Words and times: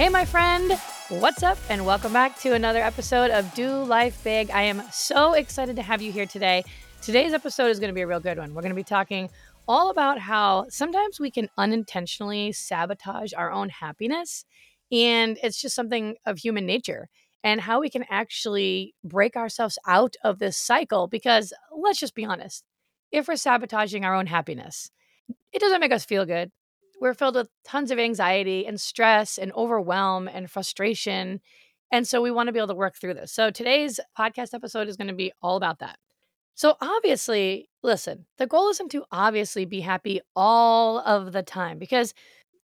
Hey, 0.00 0.08
my 0.08 0.24
friend, 0.24 0.80
what's 1.10 1.42
up? 1.42 1.58
And 1.68 1.84
welcome 1.84 2.10
back 2.10 2.38
to 2.38 2.54
another 2.54 2.78
episode 2.78 3.30
of 3.30 3.52
Do 3.52 3.82
Life 3.82 4.24
Big. 4.24 4.50
I 4.50 4.62
am 4.62 4.82
so 4.90 5.34
excited 5.34 5.76
to 5.76 5.82
have 5.82 6.00
you 6.00 6.10
here 6.10 6.24
today. 6.24 6.64
Today's 7.02 7.34
episode 7.34 7.66
is 7.66 7.78
going 7.78 7.90
to 7.90 7.94
be 7.94 8.00
a 8.00 8.06
real 8.06 8.18
good 8.18 8.38
one. 8.38 8.54
We're 8.54 8.62
going 8.62 8.70
to 8.70 8.74
be 8.76 8.82
talking 8.82 9.28
all 9.68 9.90
about 9.90 10.18
how 10.18 10.64
sometimes 10.70 11.20
we 11.20 11.30
can 11.30 11.50
unintentionally 11.58 12.50
sabotage 12.52 13.34
our 13.34 13.52
own 13.52 13.68
happiness 13.68 14.46
and 14.90 15.38
it's 15.42 15.60
just 15.60 15.74
something 15.74 16.16
of 16.24 16.38
human 16.38 16.64
nature 16.64 17.10
and 17.44 17.60
how 17.60 17.78
we 17.80 17.90
can 17.90 18.06
actually 18.08 18.94
break 19.04 19.36
ourselves 19.36 19.78
out 19.86 20.16
of 20.24 20.38
this 20.38 20.56
cycle. 20.56 21.08
Because 21.08 21.52
let's 21.76 22.00
just 22.00 22.14
be 22.14 22.24
honest 22.24 22.64
if 23.12 23.28
we're 23.28 23.36
sabotaging 23.36 24.06
our 24.06 24.14
own 24.14 24.28
happiness, 24.28 24.90
it 25.52 25.58
doesn't 25.58 25.80
make 25.82 25.92
us 25.92 26.06
feel 26.06 26.24
good. 26.24 26.50
We're 27.00 27.14
filled 27.14 27.34
with 27.34 27.48
tons 27.64 27.90
of 27.90 27.98
anxiety 27.98 28.66
and 28.66 28.80
stress 28.80 29.38
and 29.38 29.52
overwhelm 29.52 30.28
and 30.28 30.50
frustration. 30.50 31.40
And 31.90 32.06
so 32.06 32.20
we 32.20 32.30
want 32.30 32.48
to 32.48 32.52
be 32.52 32.58
able 32.58 32.68
to 32.68 32.74
work 32.74 32.96
through 32.96 33.14
this. 33.14 33.32
So 33.32 33.50
today's 33.50 33.98
podcast 34.16 34.54
episode 34.54 34.88
is 34.88 34.96
going 34.96 35.08
to 35.08 35.14
be 35.14 35.32
all 35.42 35.56
about 35.56 35.78
that. 35.80 35.98
So, 36.54 36.76
obviously, 36.82 37.70
listen, 37.82 38.26
the 38.36 38.46
goal 38.46 38.68
isn't 38.68 38.90
to 38.90 39.04
obviously 39.10 39.64
be 39.64 39.80
happy 39.80 40.20
all 40.36 40.98
of 40.98 41.32
the 41.32 41.42
time 41.42 41.78
because 41.78 42.12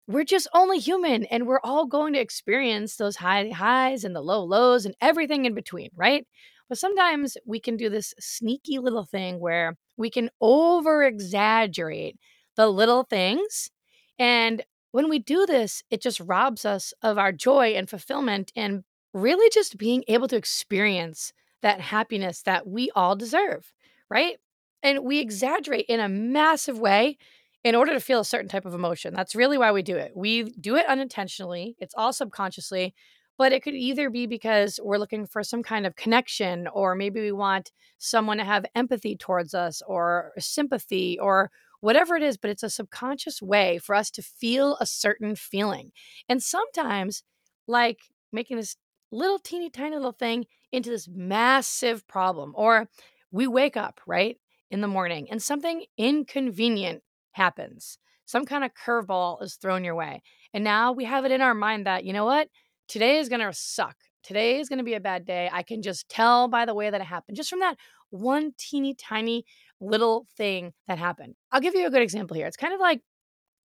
we're 0.06 0.24
just 0.24 0.48
only 0.52 0.78
human 0.78 1.24
and 1.24 1.46
we're 1.46 1.60
all 1.64 1.86
going 1.86 2.12
to 2.12 2.20
experience 2.20 2.96
those 2.96 3.16
high 3.16 3.48
highs 3.48 4.04
and 4.04 4.14
the 4.14 4.20
low 4.20 4.44
lows 4.44 4.84
and 4.84 4.94
everything 5.00 5.46
in 5.46 5.54
between, 5.54 5.88
right? 5.96 6.26
But 6.68 6.76
sometimes 6.76 7.38
we 7.46 7.58
can 7.58 7.78
do 7.78 7.88
this 7.88 8.14
sneaky 8.20 8.78
little 8.78 9.04
thing 9.04 9.40
where 9.40 9.78
we 9.96 10.10
can 10.10 10.28
over 10.42 11.02
exaggerate 11.02 12.18
the 12.56 12.68
little 12.68 13.04
things. 13.04 13.70
And 14.18 14.64
when 14.92 15.08
we 15.08 15.18
do 15.18 15.46
this, 15.46 15.82
it 15.90 16.00
just 16.00 16.20
robs 16.20 16.64
us 16.64 16.94
of 17.02 17.18
our 17.18 17.32
joy 17.32 17.74
and 17.74 17.88
fulfillment 17.88 18.52
and 18.56 18.84
really 19.12 19.50
just 19.50 19.78
being 19.78 20.04
able 20.08 20.28
to 20.28 20.36
experience 20.36 21.32
that 21.62 21.80
happiness 21.80 22.42
that 22.42 22.66
we 22.66 22.90
all 22.94 23.16
deserve, 23.16 23.72
right? 24.10 24.36
And 24.82 25.04
we 25.04 25.18
exaggerate 25.18 25.86
in 25.88 26.00
a 26.00 26.08
massive 26.08 26.78
way 26.78 27.18
in 27.64 27.74
order 27.74 27.92
to 27.92 28.00
feel 28.00 28.20
a 28.20 28.24
certain 28.24 28.48
type 28.48 28.64
of 28.64 28.74
emotion. 28.74 29.12
That's 29.14 29.34
really 29.34 29.58
why 29.58 29.72
we 29.72 29.82
do 29.82 29.96
it. 29.96 30.12
We 30.14 30.44
do 30.44 30.76
it 30.76 30.86
unintentionally, 30.86 31.76
it's 31.80 31.94
all 31.96 32.12
subconsciously, 32.12 32.94
but 33.38 33.52
it 33.52 33.62
could 33.62 33.74
either 33.74 34.08
be 34.08 34.26
because 34.26 34.78
we're 34.82 34.98
looking 34.98 35.26
for 35.26 35.42
some 35.42 35.62
kind 35.62 35.86
of 35.86 35.96
connection, 35.96 36.68
or 36.68 36.94
maybe 36.94 37.20
we 37.20 37.32
want 37.32 37.72
someone 37.98 38.38
to 38.38 38.44
have 38.44 38.64
empathy 38.74 39.16
towards 39.16 39.52
us, 39.52 39.82
or 39.86 40.32
sympathy, 40.38 41.18
or 41.18 41.50
whatever 41.80 42.16
it 42.16 42.22
is, 42.22 42.36
but 42.36 42.50
it's 42.50 42.62
a 42.62 42.70
subconscious 42.70 43.40
way 43.40 43.78
for 43.78 43.94
us 43.94 44.10
to 44.12 44.22
feel 44.22 44.76
a 44.80 44.86
certain 44.86 45.36
feeling. 45.36 45.92
And 46.28 46.42
sometimes, 46.42 47.22
like 47.66 47.98
making 48.32 48.56
this 48.56 48.76
little 49.10 49.38
teeny 49.38 49.70
tiny 49.70 49.96
little 49.96 50.12
thing 50.12 50.46
into 50.72 50.90
this 50.90 51.08
massive 51.08 52.06
problem, 52.06 52.52
or 52.54 52.88
we 53.30 53.46
wake 53.46 53.76
up, 53.76 54.00
right? 54.06 54.36
In 54.70 54.80
the 54.80 54.88
morning 54.88 55.28
and 55.30 55.40
something 55.40 55.84
inconvenient 55.96 57.02
happens. 57.32 57.98
Some 58.24 58.44
kind 58.44 58.64
of 58.64 58.72
curveball 58.74 59.40
is 59.42 59.54
thrown 59.54 59.84
your 59.84 59.94
way. 59.94 60.22
And 60.52 60.64
now 60.64 60.90
we 60.90 61.04
have 61.04 61.24
it 61.24 61.30
in 61.30 61.40
our 61.40 61.54
mind 61.54 61.86
that, 61.86 62.04
you 62.04 62.12
know 62.12 62.24
what? 62.24 62.48
Today 62.88 63.18
is 63.18 63.28
going 63.28 63.40
to 63.40 63.52
suck. 63.52 63.96
Today 64.24 64.58
is 64.58 64.68
going 64.68 64.78
to 64.78 64.84
be 64.84 64.94
a 64.94 65.00
bad 65.00 65.24
day. 65.24 65.48
I 65.52 65.62
can 65.62 65.82
just 65.82 66.08
tell 66.08 66.48
by 66.48 66.64
the 66.64 66.74
way 66.74 66.90
that 66.90 67.00
it 67.00 67.04
happened, 67.04 67.36
just 67.36 67.50
from 67.50 67.60
that 67.60 67.76
one 68.10 68.52
teeny 68.58 68.94
tiny 68.94 69.44
little 69.80 70.26
thing 70.36 70.72
that 70.88 70.98
happened. 70.98 71.34
I'll 71.52 71.60
give 71.60 71.74
you 71.74 71.86
a 71.86 71.90
good 71.90 72.02
example 72.02 72.36
here. 72.36 72.46
It's 72.46 72.56
kind 72.56 72.74
of 72.74 72.80
like, 72.80 73.00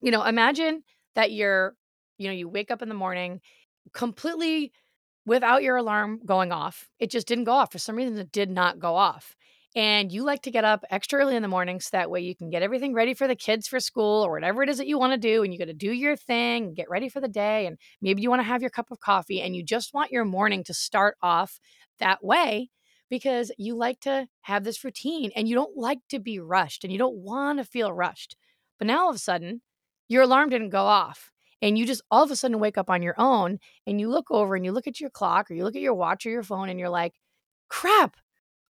you 0.01 0.11
know, 0.11 0.23
imagine 0.23 0.83
that 1.15 1.31
you're, 1.31 1.75
you 2.17 2.27
know, 2.27 2.33
you 2.33 2.49
wake 2.49 2.71
up 2.71 2.81
in 2.81 2.89
the 2.89 2.95
morning 2.95 3.41
completely 3.93 4.71
without 5.25 5.63
your 5.63 5.77
alarm 5.77 6.19
going 6.25 6.51
off. 6.51 6.89
It 6.99 7.11
just 7.11 7.27
didn't 7.27 7.45
go 7.45 7.53
off. 7.53 7.71
For 7.71 7.77
some 7.77 7.95
reason, 7.95 8.17
it 8.17 8.31
did 8.31 8.49
not 8.49 8.79
go 8.79 8.95
off 8.95 9.35
and 9.75 10.11
you 10.11 10.23
like 10.23 10.41
to 10.41 10.51
get 10.51 10.65
up 10.65 10.83
extra 10.89 11.19
early 11.19 11.35
in 11.35 11.41
the 11.41 11.47
morning 11.47 11.79
so 11.79 11.89
that 11.93 12.09
way 12.09 12.19
you 12.19 12.35
can 12.35 12.49
get 12.49 12.61
everything 12.61 12.93
ready 12.93 13.13
for 13.13 13.27
the 13.27 13.35
kids 13.35 13.67
for 13.67 13.79
school 13.79 14.25
or 14.25 14.31
whatever 14.31 14.63
it 14.63 14.69
is 14.69 14.77
that 14.77 14.87
you 14.87 14.99
want 14.99 15.13
to 15.13 15.17
do 15.17 15.43
and 15.43 15.53
you 15.53 15.59
got 15.59 15.65
to 15.65 15.73
do 15.73 15.91
your 15.91 16.15
thing 16.15 16.73
get 16.73 16.89
ready 16.89 17.07
for 17.07 17.21
the 17.21 17.27
day 17.27 17.65
and 17.65 17.77
maybe 18.01 18.21
you 18.21 18.29
want 18.29 18.41
to 18.41 18.47
have 18.47 18.61
your 18.61 18.69
cup 18.69 18.91
of 18.91 18.99
coffee 18.99 19.41
and 19.41 19.55
you 19.55 19.63
just 19.63 19.93
want 19.93 20.11
your 20.11 20.25
morning 20.25 20.63
to 20.63 20.73
start 20.73 21.15
off 21.21 21.59
that 21.99 22.23
way 22.23 22.69
because 23.11 23.51
you 23.59 23.75
like 23.75 23.99
to 23.99 24.27
have 24.41 24.63
this 24.63 24.83
routine 24.83 25.31
and 25.35 25.47
you 25.47 25.53
don't 25.55 25.77
like 25.77 25.99
to 26.09 26.19
be 26.19 26.39
rushed 26.39 26.83
and 26.83 26.91
you 26.91 26.97
don't 26.97 27.17
want 27.17 27.59
to 27.59 27.63
feel 27.63 27.93
rushed 27.93 28.35
but 28.79 28.87
now 28.87 29.03
all 29.03 29.09
of 29.11 29.15
a 29.15 29.19
sudden 29.19 29.61
your 30.09 30.23
alarm 30.23 30.49
didn't 30.49 30.69
go 30.69 30.83
off 30.83 31.31
and 31.61 31.77
you 31.77 31.85
just 31.85 32.01
all 32.09 32.23
of 32.23 32.31
a 32.31 32.35
sudden 32.35 32.59
wake 32.59 32.79
up 32.79 32.89
on 32.89 33.03
your 33.03 33.15
own 33.19 33.59
and 33.85 33.99
you 34.01 34.09
look 34.09 34.31
over 34.31 34.55
and 34.55 34.65
you 34.65 34.71
look 34.71 34.87
at 34.87 34.99
your 34.99 35.11
clock 35.11 35.51
or 35.51 35.53
you 35.53 35.63
look 35.63 35.75
at 35.75 35.83
your 35.83 35.93
watch 35.93 36.25
or 36.25 36.31
your 36.31 36.41
phone 36.41 36.69
and 36.69 36.79
you're 36.79 36.89
like 36.89 37.13
crap 37.69 38.17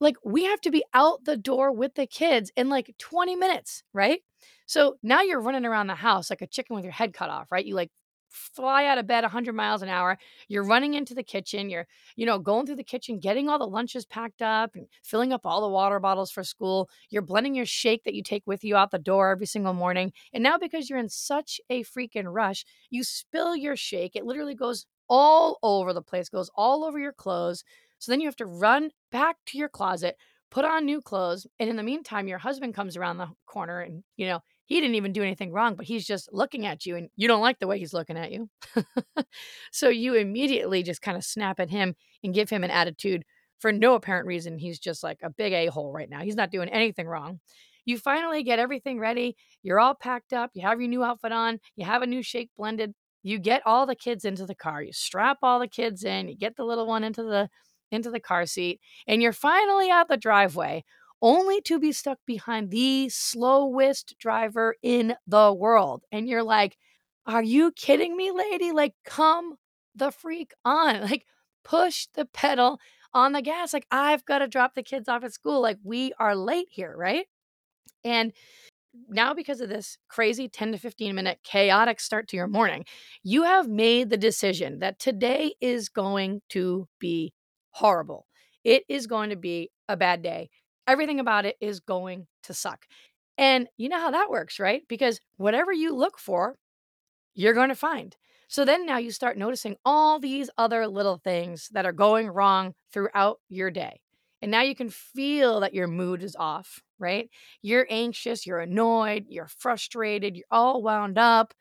like 0.00 0.16
we 0.24 0.44
have 0.44 0.60
to 0.62 0.70
be 0.70 0.84
out 0.94 1.24
the 1.24 1.36
door 1.36 1.72
with 1.72 1.94
the 1.94 2.06
kids 2.06 2.50
in 2.56 2.68
like 2.68 2.94
20 2.98 3.36
minutes, 3.36 3.82
right? 3.92 4.20
So 4.66 4.96
now 5.02 5.20
you're 5.20 5.40
running 5.40 5.66
around 5.66 5.88
the 5.88 5.94
house 5.94 6.30
like 6.30 6.42
a 6.42 6.46
chicken 6.46 6.74
with 6.74 6.84
your 6.84 6.92
head 6.92 7.12
cut 7.12 7.30
off, 7.30 7.52
right? 7.52 7.64
You 7.64 7.74
like 7.74 7.90
fly 8.30 8.86
out 8.86 8.98
of 8.98 9.06
bed 9.06 9.22
100 9.22 9.54
miles 9.54 9.82
an 9.82 9.88
hour 9.88 10.16
you're 10.48 10.64
running 10.64 10.94
into 10.94 11.14
the 11.14 11.22
kitchen 11.22 11.68
you're 11.68 11.86
you 12.16 12.24
know 12.24 12.38
going 12.38 12.66
through 12.66 12.76
the 12.76 12.84
kitchen 12.84 13.18
getting 13.18 13.48
all 13.48 13.58
the 13.58 13.66
lunches 13.66 14.06
packed 14.06 14.42
up 14.42 14.74
and 14.74 14.86
filling 15.02 15.32
up 15.32 15.42
all 15.44 15.60
the 15.60 15.68
water 15.68 16.00
bottles 16.00 16.30
for 16.30 16.44
school 16.44 16.88
you're 17.10 17.22
blending 17.22 17.54
your 17.54 17.66
shake 17.66 18.04
that 18.04 18.14
you 18.14 18.22
take 18.22 18.46
with 18.46 18.64
you 18.64 18.76
out 18.76 18.90
the 18.90 18.98
door 18.98 19.30
every 19.30 19.46
single 19.46 19.74
morning 19.74 20.12
and 20.32 20.42
now 20.42 20.56
because 20.56 20.88
you're 20.88 20.98
in 20.98 21.08
such 21.08 21.60
a 21.70 21.82
freaking 21.84 22.26
rush 22.26 22.64
you 22.90 23.04
spill 23.04 23.56
your 23.56 23.76
shake 23.76 24.16
it 24.16 24.24
literally 24.24 24.54
goes 24.54 24.86
all 25.08 25.58
over 25.62 25.92
the 25.92 26.02
place 26.02 26.28
goes 26.28 26.50
all 26.54 26.84
over 26.84 26.98
your 26.98 27.12
clothes 27.12 27.64
so 28.00 28.10
then 28.10 28.20
you 28.20 28.26
have 28.26 28.36
to 28.36 28.46
run 28.46 28.90
back 29.12 29.36
to 29.46 29.58
your 29.58 29.68
closet, 29.68 30.16
put 30.50 30.64
on 30.64 30.86
new 30.86 31.00
clothes. 31.00 31.46
And 31.58 31.68
in 31.70 31.76
the 31.76 31.82
meantime, 31.82 32.26
your 32.26 32.38
husband 32.38 32.74
comes 32.74 32.96
around 32.96 33.18
the 33.18 33.28
corner 33.46 33.80
and, 33.80 34.02
you 34.16 34.26
know, 34.26 34.40
he 34.70 34.80
didn't 34.80 34.94
even 34.94 35.12
do 35.12 35.24
anything 35.24 35.50
wrong, 35.50 35.74
but 35.74 35.84
he's 35.84 36.06
just 36.06 36.32
looking 36.32 36.64
at 36.64 36.86
you 36.86 36.94
and 36.94 37.08
you 37.16 37.26
don't 37.26 37.40
like 37.40 37.58
the 37.58 37.66
way 37.66 37.80
he's 37.80 37.92
looking 37.92 38.16
at 38.16 38.30
you. 38.30 38.48
so 39.72 39.88
you 39.88 40.14
immediately 40.14 40.84
just 40.84 41.02
kind 41.02 41.16
of 41.16 41.24
snap 41.24 41.58
at 41.58 41.70
him 41.70 41.96
and 42.22 42.32
give 42.32 42.48
him 42.48 42.62
an 42.62 42.70
attitude 42.70 43.24
for 43.58 43.72
no 43.72 43.96
apparent 43.96 44.28
reason. 44.28 44.58
He's 44.58 44.78
just 44.78 45.02
like 45.02 45.18
a 45.24 45.30
big 45.30 45.52
a 45.52 45.66
hole 45.66 45.92
right 45.92 46.08
now. 46.08 46.20
He's 46.20 46.36
not 46.36 46.52
doing 46.52 46.68
anything 46.68 47.08
wrong. 47.08 47.40
You 47.84 47.98
finally 47.98 48.44
get 48.44 48.60
everything 48.60 49.00
ready. 49.00 49.34
You're 49.64 49.80
all 49.80 49.96
packed 49.96 50.32
up. 50.32 50.52
You 50.54 50.62
have 50.62 50.80
your 50.80 50.88
new 50.88 51.02
outfit 51.02 51.32
on. 51.32 51.58
You 51.74 51.84
have 51.84 52.02
a 52.02 52.06
new 52.06 52.22
shake 52.22 52.50
blended. 52.56 52.92
You 53.24 53.40
get 53.40 53.62
all 53.66 53.86
the 53.86 53.96
kids 53.96 54.24
into 54.24 54.46
the 54.46 54.54
car. 54.54 54.84
You 54.84 54.92
strap 54.92 55.38
all 55.42 55.58
the 55.58 55.66
kids 55.66 56.04
in. 56.04 56.28
You 56.28 56.36
get 56.36 56.54
the 56.54 56.64
little 56.64 56.86
one 56.86 57.02
into 57.02 57.24
the 57.24 57.48
into 57.90 58.12
the 58.12 58.20
car 58.20 58.46
seat, 58.46 58.80
and 59.08 59.20
you're 59.20 59.32
finally 59.32 59.90
out 59.90 60.06
the 60.06 60.16
driveway, 60.16 60.84
only 61.22 61.60
to 61.62 61.78
be 61.78 61.92
stuck 61.92 62.18
behind 62.26 62.70
the 62.70 63.08
slowest 63.08 64.14
driver 64.18 64.76
in 64.82 65.14
the 65.26 65.52
world. 65.52 66.02
And 66.12 66.28
you're 66.28 66.42
like, 66.42 66.76
are 67.26 67.42
you 67.42 67.72
kidding 67.72 68.16
me, 68.16 68.30
lady? 68.32 68.72
Like, 68.72 68.94
come 69.04 69.54
the 69.94 70.10
freak 70.10 70.52
on. 70.64 71.00
Like, 71.10 71.26
push 71.64 72.06
the 72.14 72.24
pedal 72.24 72.78
on 73.12 73.32
the 73.32 73.42
gas. 73.42 73.72
Like, 73.72 73.86
I've 73.90 74.24
got 74.24 74.38
to 74.38 74.48
drop 74.48 74.74
the 74.74 74.82
kids 74.82 75.08
off 75.08 75.24
at 75.24 75.34
school. 75.34 75.60
Like, 75.60 75.78
we 75.84 76.12
are 76.18 76.34
late 76.34 76.68
here, 76.70 76.94
right? 76.96 77.26
And 78.04 78.32
now 79.08 79.34
because 79.34 79.60
of 79.60 79.68
this 79.68 79.98
crazy 80.08 80.48
10 80.48 80.72
to 80.72 80.78
15 80.78 81.14
minute 81.14 81.38
chaotic 81.44 82.00
start 82.00 82.28
to 82.28 82.36
your 82.36 82.48
morning, 82.48 82.84
you 83.22 83.44
have 83.44 83.68
made 83.68 84.10
the 84.10 84.16
decision 84.16 84.80
that 84.80 84.98
today 84.98 85.54
is 85.60 85.88
going 85.88 86.42
to 86.50 86.88
be 86.98 87.32
horrible. 87.70 88.26
It 88.64 88.84
is 88.88 89.06
going 89.06 89.30
to 89.30 89.36
be 89.36 89.70
a 89.88 89.96
bad 89.96 90.22
day. 90.22 90.50
Everything 90.90 91.20
about 91.20 91.46
it 91.46 91.56
is 91.60 91.78
going 91.78 92.26
to 92.42 92.52
suck. 92.52 92.84
And 93.38 93.68
you 93.76 93.88
know 93.88 94.00
how 94.00 94.10
that 94.10 94.28
works, 94.28 94.58
right? 94.58 94.82
Because 94.88 95.20
whatever 95.36 95.72
you 95.72 95.94
look 95.94 96.18
for, 96.18 96.56
you're 97.34 97.54
going 97.54 97.68
to 97.68 97.76
find. 97.76 98.16
So 98.48 98.64
then 98.64 98.86
now 98.86 98.98
you 98.98 99.12
start 99.12 99.38
noticing 99.38 99.76
all 99.84 100.18
these 100.18 100.50
other 100.58 100.88
little 100.88 101.20
things 101.22 101.68
that 101.70 101.86
are 101.86 101.92
going 101.92 102.28
wrong 102.28 102.74
throughout 102.92 103.38
your 103.48 103.70
day. 103.70 104.00
And 104.42 104.50
now 104.50 104.62
you 104.62 104.74
can 104.74 104.90
feel 104.90 105.60
that 105.60 105.74
your 105.74 105.86
mood 105.86 106.24
is 106.24 106.34
off, 106.36 106.80
right? 106.98 107.30
You're 107.62 107.86
anxious, 107.88 108.44
you're 108.44 108.58
annoyed, 108.58 109.26
you're 109.28 109.46
frustrated, 109.46 110.36
you're 110.36 110.44
all 110.50 110.82
wound 110.82 111.18
up. 111.18 111.54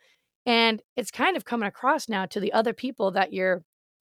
And 0.47 0.81
it's 0.97 1.11
kind 1.11 1.37
of 1.37 1.45
coming 1.45 1.67
across 1.67 2.09
now 2.09 2.25
to 2.25 2.39
the 2.39 2.53
other 2.53 2.73
people 2.73 3.11
that 3.11 3.31
you're 3.31 3.63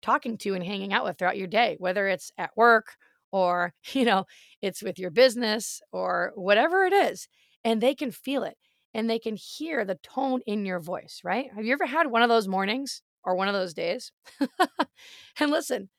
talking 0.03 0.37
to 0.37 0.53
and 0.53 0.63
hanging 0.63 0.93
out 0.93 1.05
with 1.05 1.17
throughout 1.17 1.37
your 1.37 1.47
day, 1.47 1.75
whether 1.79 2.07
it's 2.07 2.31
at 2.37 2.55
work 2.55 2.97
or, 3.38 3.74
you 3.94 4.06
know, 4.06 4.25
it's 4.62 4.81
with 4.81 5.00
your 5.00 5.12
business 5.12 5.81
or 5.92 6.31
whatever 6.36 6.84
it 6.86 6.94
is. 6.94 7.28
And 7.63 7.81
they 7.81 7.95
can 7.95 8.12
feel 8.12 8.44
it 8.44 8.57
and 8.94 9.10
they 9.10 9.19
can 9.19 9.36
hear 9.36 9.86
the 9.86 10.00
tone 10.01 10.42
in 10.48 10.66
your 10.66 10.80
voice, 10.80 11.22
right? 11.24 11.48
Have 11.56 11.66
you 11.66 11.74
ever 11.74 11.86
had 11.86 12.07
one 12.07 12.24
of 12.24 12.30
those 12.30 12.48
mornings 12.48 13.01
or 13.24 13.36
one 13.36 13.48
of 13.48 13.54
those 13.54 13.74
days? 13.74 14.12
and 15.39 15.51
listen, 15.51 15.89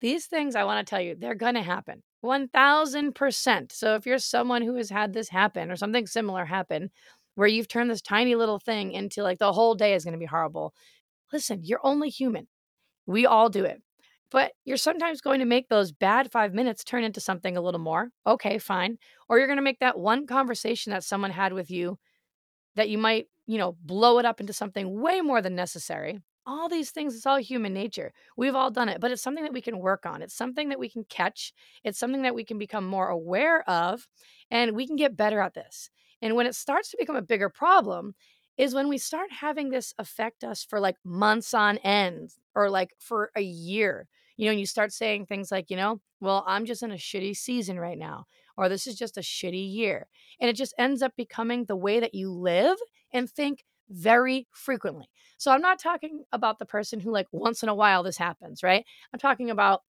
these 0.00 0.26
things 0.26 0.54
I 0.54 0.64
want 0.64 0.86
to 0.86 0.90
tell 0.90 1.00
you, 1.00 1.16
they're 1.18 1.34
going 1.34 1.54
to 1.54 1.62
happen 1.62 2.02
1000%. 2.24 3.72
So 3.72 3.94
if 3.94 4.06
you're 4.06 4.18
someone 4.18 4.62
who 4.62 4.76
has 4.76 4.90
had 4.90 5.12
this 5.12 5.28
happen 5.28 5.70
or 5.70 5.76
something 5.76 6.06
similar 6.06 6.44
happen, 6.44 6.90
where 7.34 7.48
you've 7.48 7.68
turned 7.68 7.90
this 7.90 8.02
tiny 8.02 8.34
little 8.34 8.58
thing 8.58 8.92
into 8.92 9.22
like 9.22 9.38
the 9.38 9.52
whole 9.52 9.74
day 9.74 9.94
is 9.94 10.04
going 10.04 10.12
to 10.12 10.18
be 10.18 10.26
horrible, 10.26 10.74
listen, 11.32 11.60
you're 11.62 11.80
only 11.82 12.08
human. 12.08 12.46
We 13.06 13.26
all 13.26 13.48
do 13.48 13.64
it. 13.64 13.82
But 14.34 14.50
you're 14.64 14.76
sometimes 14.78 15.20
going 15.20 15.38
to 15.38 15.46
make 15.46 15.68
those 15.68 15.92
bad 15.92 16.32
five 16.32 16.52
minutes 16.52 16.82
turn 16.82 17.04
into 17.04 17.20
something 17.20 17.56
a 17.56 17.60
little 17.60 17.78
more. 17.78 18.08
Okay, 18.26 18.58
fine. 18.58 18.98
Or 19.28 19.38
you're 19.38 19.46
going 19.46 19.58
to 19.58 19.62
make 19.62 19.78
that 19.78 19.96
one 19.96 20.26
conversation 20.26 20.90
that 20.90 21.04
someone 21.04 21.30
had 21.30 21.52
with 21.52 21.70
you 21.70 21.98
that 22.74 22.88
you 22.88 22.98
might, 22.98 23.28
you 23.46 23.58
know, 23.58 23.76
blow 23.84 24.18
it 24.18 24.24
up 24.24 24.40
into 24.40 24.52
something 24.52 25.00
way 25.00 25.20
more 25.20 25.40
than 25.40 25.54
necessary. 25.54 26.18
All 26.46 26.68
these 26.68 26.90
things, 26.90 27.14
it's 27.14 27.26
all 27.26 27.36
human 27.36 27.72
nature. 27.72 28.10
We've 28.36 28.56
all 28.56 28.72
done 28.72 28.88
it, 28.88 29.00
but 29.00 29.12
it's 29.12 29.22
something 29.22 29.44
that 29.44 29.52
we 29.52 29.62
can 29.62 29.78
work 29.78 30.04
on. 30.04 30.20
It's 30.20 30.34
something 30.34 30.70
that 30.70 30.80
we 30.80 30.88
can 30.88 31.04
catch. 31.04 31.52
It's 31.84 32.00
something 32.00 32.22
that 32.22 32.34
we 32.34 32.42
can 32.42 32.58
become 32.58 32.84
more 32.84 33.10
aware 33.10 33.62
of, 33.70 34.08
and 34.50 34.74
we 34.74 34.88
can 34.88 34.96
get 34.96 35.16
better 35.16 35.40
at 35.42 35.54
this. 35.54 35.90
And 36.20 36.34
when 36.34 36.46
it 36.46 36.56
starts 36.56 36.90
to 36.90 36.96
become 36.98 37.14
a 37.14 37.22
bigger 37.22 37.50
problem, 37.50 38.16
is 38.56 38.74
when 38.74 38.88
we 38.88 38.98
start 38.98 39.30
having 39.30 39.70
this 39.70 39.94
affect 39.96 40.42
us 40.42 40.64
for 40.64 40.80
like 40.80 40.96
months 41.04 41.54
on 41.54 41.78
end 41.78 42.30
or 42.56 42.68
like 42.68 42.94
for 42.98 43.30
a 43.36 43.40
year. 43.40 44.08
You 44.36 44.46
know, 44.46 44.52
you 44.52 44.66
start 44.66 44.92
saying 44.92 45.26
things 45.26 45.50
like, 45.50 45.70
you 45.70 45.76
know, 45.76 46.00
well, 46.20 46.44
I'm 46.46 46.64
just 46.66 46.82
in 46.82 46.90
a 46.90 46.96
shitty 46.96 47.36
season 47.36 47.78
right 47.78 47.98
now, 47.98 48.24
or 48.56 48.68
this 48.68 48.86
is 48.86 48.96
just 48.96 49.16
a 49.16 49.20
shitty 49.20 49.72
year. 49.72 50.06
And 50.40 50.50
it 50.50 50.56
just 50.56 50.74
ends 50.78 51.02
up 51.02 51.12
becoming 51.16 51.64
the 51.64 51.76
way 51.76 52.00
that 52.00 52.14
you 52.14 52.30
live 52.32 52.76
and 53.12 53.30
think 53.30 53.64
very 53.88 54.48
frequently. 54.52 55.08
So 55.36 55.52
I'm 55.52 55.60
not 55.60 55.78
talking 55.78 56.24
about 56.32 56.58
the 56.58 56.66
person 56.66 57.00
who, 57.00 57.12
like, 57.12 57.26
once 57.32 57.62
in 57.62 57.68
a 57.68 57.74
while 57.74 58.02
this 58.02 58.16
happens, 58.16 58.62
right? 58.62 58.84
I'm 59.12 59.20
talking 59.20 59.50
about 59.50 59.82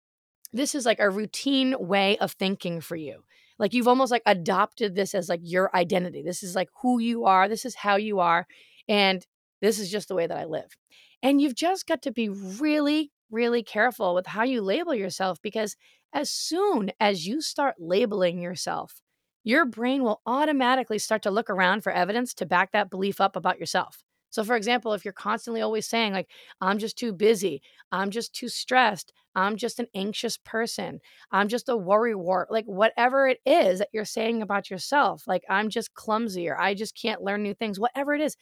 this 0.52 0.74
is 0.74 0.84
like 0.86 1.00
a 1.00 1.10
routine 1.10 1.74
way 1.78 2.18
of 2.18 2.32
thinking 2.32 2.80
for 2.80 2.96
you. 2.96 3.24
Like 3.58 3.74
you've 3.74 3.88
almost 3.88 4.10
like 4.10 4.22
adopted 4.26 4.94
this 4.94 5.14
as 5.14 5.28
like 5.28 5.40
your 5.42 5.74
identity. 5.74 6.22
This 6.22 6.42
is 6.42 6.54
like 6.54 6.68
who 6.82 6.98
you 6.98 7.24
are. 7.24 7.48
This 7.48 7.64
is 7.64 7.74
how 7.74 7.96
you 7.96 8.20
are. 8.20 8.46
And 8.88 9.24
this 9.60 9.78
is 9.78 9.90
just 9.90 10.08
the 10.08 10.14
way 10.14 10.26
that 10.26 10.36
I 10.36 10.44
live. 10.44 10.76
And 11.22 11.40
you've 11.40 11.54
just 11.54 11.86
got 11.86 12.02
to 12.02 12.12
be 12.12 12.28
really, 12.28 13.12
really 13.32 13.62
careful 13.62 14.14
with 14.14 14.26
how 14.26 14.42
you 14.44 14.62
label 14.62 14.94
yourself 14.94 15.40
because 15.42 15.76
as 16.12 16.30
soon 16.30 16.92
as 17.00 17.26
you 17.26 17.40
start 17.40 17.76
labeling 17.78 18.40
yourself, 18.40 19.00
your 19.44 19.64
brain 19.64 20.02
will 20.04 20.20
automatically 20.26 20.98
start 20.98 21.22
to 21.22 21.30
look 21.30 21.50
around 21.50 21.82
for 21.82 21.92
evidence 21.92 22.34
to 22.34 22.46
back 22.46 22.72
that 22.72 22.90
belief 22.90 23.20
up 23.20 23.36
about 23.36 23.58
yourself. 23.58 24.02
So, 24.30 24.44
for 24.44 24.56
example, 24.56 24.94
if 24.94 25.04
you're 25.04 25.12
constantly 25.12 25.60
always 25.60 25.86
saying, 25.86 26.12
like, 26.14 26.28
I'm 26.60 26.78
just 26.78 26.96
too 26.96 27.12
busy, 27.12 27.60
I'm 27.90 28.10
just 28.10 28.34
too 28.34 28.48
stressed, 28.48 29.12
I'm 29.34 29.56
just 29.56 29.78
an 29.78 29.88
anxious 29.94 30.38
person, 30.38 31.00
I'm 31.30 31.48
just 31.48 31.68
a 31.68 31.76
worry 31.76 32.14
wart, 32.14 32.50
like, 32.50 32.64
whatever 32.64 33.28
it 33.28 33.40
is 33.44 33.80
that 33.80 33.90
you're 33.92 34.06
saying 34.06 34.40
about 34.40 34.70
yourself, 34.70 35.24
like, 35.26 35.44
I'm 35.50 35.68
just 35.68 35.92
clumsy 35.94 36.48
or 36.48 36.58
I 36.58 36.72
just 36.74 36.96
can't 36.96 37.22
learn 37.22 37.42
new 37.42 37.52
things, 37.54 37.78
whatever 37.78 38.14
it 38.14 38.22
is, 38.22 38.36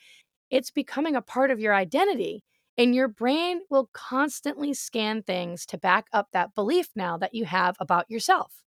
it's 0.51 0.71
becoming 0.71 1.17
a 1.17 1.23
part 1.23 1.51
of 1.51 1.61
your 1.61 1.75
identity. 1.75 2.45
And 2.81 2.95
your 2.95 3.09
brain 3.09 3.61
will 3.69 3.91
constantly 3.93 4.73
scan 4.73 5.23
things 5.23 5.67
to 5.67 5.77
back 5.77 6.07
up 6.15 6.29
that 6.33 6.55
belief 6.55 6.89
now 6.97 7.19
that 7.19 7.35
you 7.35 7.45
have 7.45 7.77
about 7.79 8.11
yourself. 8.11 8.65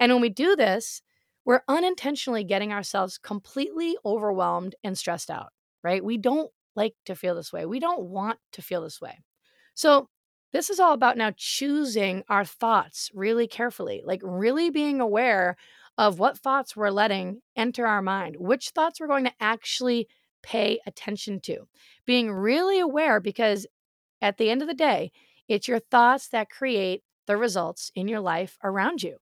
And 0.00 0.10
when 0.10 0.20
we 0.20 0.30
do 0.30 0.56
this, 0.56 1.00
we're 1.44 1.62
unintentionally 1.68 2.42
getting 2.42 2.72
ourselves 2.72 3.18
completely 3.18 3.96
overwhelmed 4.04 4.74
and 4.82 4.98
stressed 4.98 5.30
out, 5.30 5.50
right? 5.84 6.04
We 6.04 6.18
don't 6.18 6.50
like 6.74 6.94
to 7.06 7.14
feel 7.14 7.36
this 7.36 7.52
way. 7.52 7.64
We 7.64 7.78
don't 7.78 8.02
want 8.02 8.40
to 8.54 8.62
feel 8.62 8.82
this 8.82 9.00
way. 9.00 9.20
So, 9.74 10.08
this 10.52 10.68
is 10.68 10.80
all 10.80 10.92
about 10.92 11.16
now 11.16 11.32
choosing 11.36 12.24
our 12.28 12.44
thoughts 12.44 13.12
really 13.14 13.46
carefully, 13.46 14.02
like 14.04 14.22
really 14.24 14.70
being 14.70 15.00
aware 15.00 15.56
of 15.96 16.18
what 16.18 16.36
thoughts 16.36 16.74
we're 16.74 16.90
letting 16.90 17.42
enter 17.54 17.86
our 17.86 18.02
mind, 18.02 18.34
which 18.40 18.70
thoughts 18.70 18.98
we're 18.98 19.06
going 19.06 19.24
to 19.24 19.32
actually 19.38 20.08
pay 20.42 20.80
attention 20.86 21.40
to. 21.40 21.68
Being 22.06 22.30
really 22.30 22.80
aware 22.80 23.20
because 23.20 23.66
at 24.20 24.38
the 24.38 24.50
end 24.50 24.62
of 24.62 24.68
the 24.68 24.74
day, 24.74 25.12
it's 25.48 25.68
your 25.68 25.80
thoughts 25.80 26.28
that 26.28 26.50
create 26.50 27.02
the 27.26 27.36
results 27.36 27.90
in 27.94 28.08
your 28.08 28.20
life 28.20 28.58
around 28.62 29.02
you. 29.02 29.18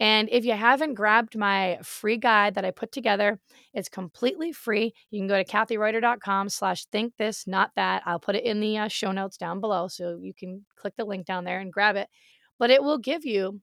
And 0.00 0.30
if 0.32 0.46
you 0.46 0.54
haven't 0.54 0.94
grabbed 0.94 1.36
my 1.36 1.78
free 1.82 2.16
guide 2.16 2.54
that 2.54 2.64
I 2.64 2.70
put 2.70 2.90
together, 2.90 3.38
it's 3.74 3.90
completely 3.90 4.50
free. 4.50 4.94
You 5.10 5.20
can 5.20 5.28
go 5.28 5.36
to 5.36 5.44
kathireuter.com 5.44 6.48
slash 6.48 6.86
think 6.86 7.18
this, 7.18 7.46
not 7.46 7.72
that. 7.76 8.02
I'll 8.06 8.18
put 8.18 8.34
it 8.34 8.44
in 8.44 8.60
the 8.60 8.78
uh, 8.78 8.88
show 8.88 9.12
notes 9.12 9.36
down 9.36 9.60
below. 9.60 9.88
So 9.88 10.18
you 10.22 10.32
can 10.32 10.64
click 10.74 10.94
the 10.96 11.04
link 11.04 11.26
down 11.26 11.44
there 11.44 11.60
and 11.60 11.70
grab 11.70 11.96
it. 11.96 12.08
But 12.58 12.70
it 12.70 12.82
will 12.82 12.96
give 12.96 13.26
you 13.26 13.60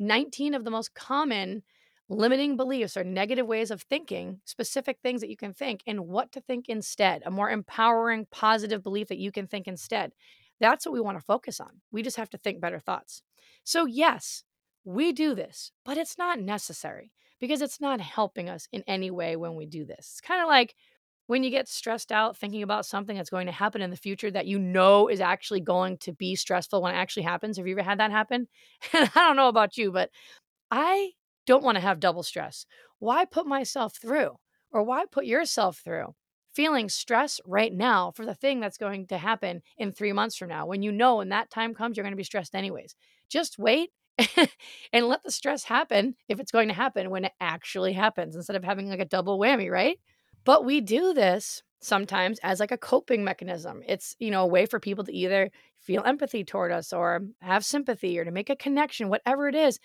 19 0.00 0.54
of 0.54 0.64
the 0.64 0.72
most 0.72 0.92
common 0.92 1.62
limiting 2.10 2.56
beliefs 2.56 2.96
or 2.96 3.04
negative 3.04 3.46
ways 3.46 3.70
of 3.70 3.82
thinking, 3.82 4.40
specific 4.44 4.98
things 5.02 5.22
that 5.22 5.30
you 5.30 5.36
can 5.36 5.54
think, 5.54 5.82
and 5.86 6.08
what 6.08 6.32
to 6.32 6.40
think 6.40 6.68
instead, 6.68 7.22
a 7.24 7.30
more 7.30 7.50
empowering, 7.50 8.26
positive 8.30 8.82
belief 8.82 9.08
that 9.08 9.18
you 9.18 9.32
can 9.32 9.46
think 9.46 9.68
instead. 9.68 10.12
That's 10.60 10.84
what 10.84 10.92
we 10.92 11.00
want 11.00 11.18
to 11.18 11.24
focus 11.24 11.60
on. 11.60 11.80
We 11.92 12.02
just 12.02 12.18
have 12.18 12.30
to 12.30 12.38
think 12.38 12.60
better 12.60 12.80
thoughts. 12.80 13.22
So, 13.64 13.86
yes, 13.86 14.44
we 14.84 15.12
do 15.12 15.34
this, 15.34 15.72
but 15.84 15.96
it's 15.96 16.18
not 16.18 16.40
necessary 16.40 17.12
because 17.40 17.62
it's 17.62 17.80
not 17.80 18.00
helping 18.00 18.50
us 18.50 18.68
in 18.72 18.82
any 18.86 19.10
way 19.10 19.36
when 19.36 19.54
we 19.54 19.64
do 19.66 19.84
this. 19.86 20.10
It's 20.12 20.20
kind 20.20 20.42
of 20.42 20.48
like 20.48 20.74
when 21.28 21.44
you 21.44 21.50
get 21.50 21.68
stressed 21.68 22.10
out 22.10 22.36
thinking 22.36 22.62
about 22.62 22.84
something 22.84 23.16
that's 23.16 23.30
going 23.30 23.46
to 23.46 23.52
happen 23.52 23.80
in 23.82 23.90
the 23.90 23.96
future 23.96 24.30
that 24.32 24.46
you 24.46 24.58
know 24.58 25.08
is 25.08 25.20
actually 25.20 25.60
going 25.60 25.96
to 25.98 26.12
be 26.12 26.34
stressful 26.34 26.82
when 26.82 26.92
it 26.94 26.98
actually 26.98 27.22
happens. 27.22 27.56
Have 27.56 27.66
you 27.68 27.74
ever 27.78 27.88
had 27.88 28.00
that 28.00 28.10
happen? 28.10 28.48
And 28.92 29.08
I 29.14 29.20
don't 29.28 29.36
know 29.36 29.48
about 29.48 29.76
you, 29.76 29.92
but 29.92 30.10
I 30.70 31.12
don't 31.46 31.62
want 31.62 31.76
to 31.76 31.80
have 31.80 32.00
double 32.00 32.22
stress. 32.22 32.66
Why 32.98 33.24
put 33.24 33.46
myself 33.46 33.96
through 33.96 34.36
or 34.72 34.82
why 34.82 35.04
put 35.10 35.24
yourself 35.26 35.78
through 35.78 36.14
feeling 36.52 36.88
stress 36.88 37.40
right 37.46 37.72
now 37.72 38.10
for 38.10 38.26
the 38.26 38.34
thing 38.34 38.60
that's 38.60 38.76
going 38.76 39.06
to 39.06 39.18
happen 39.18 39.62
in 39.78 39.92
three 39.92 40.12
months 40.12 40.36
from 40.36 40.48
now 40.48 40.66
when 40.66 40.82
you 40.82 40.90
know 40.92 41.16
when 41.16 41.28
that 41.28 41.50
time 41.50 41.74
comes, 41.74 41.96
you're 41.96 42.04
going 42.04 42.12
to 42.12 42.16
be 42.16 42.24
stressed 42.24 42.54
anyways? 42.54 42.94
Just 43.28 43.58
wait 43.58 43.90
and 44.92 45.06
let 45.06 45.22
the 45.22 45.30
stress 45.30 45.64
happen 45.64 46.14
if 46.28 46.40
it's 46.40 46.52
going 46.52 46.68
to 46.68 46.74
happen 46.74 47.10
when 47.10 47.24
it 47.24 47.32
actually 47.40 47.92
happens 47.92 48.34
instead 48.36 48.56
of 48.56 48.64
having 48.64 48.88
like 48.88 49.00
a 49.00 49.04
double 49.04 49.38
whammy, 49.38 49.70
right? 49.70 49.98
But 50.44 50.64
we 50.64 50.80
do 50.80 51.14
this 51.14 51.62
sometimes 51.80 52.38
as 52.42 52.60
like 52.60 52.72
a 52.72 52.78
coping 52.78 53.24
mechanism. 53.24 53.82
It's, 53.86 54.14
you 54.18 54.30
know, 54.30 54.42
a 54.42 54.46
way 54.48 54.66
for 54.66 54.78
people 54.80 55.04
to 55.04 55.12
either 55.12 55.50
feel 55.78 56.02
empathy 56.04 56.44
toward 56.44 56.72
us 56.72 56.92
or 56.92 57.22
have 57.40 57.64
sympathy 57.64 58.18
or 58.18 58.24
to 58.24 58.30
make 58.30 58.50
a 58.50 58.56
connection, 58.56 59.08
whatever 59.08 59.48
it 59.48 59.54
is. 59.54 59.78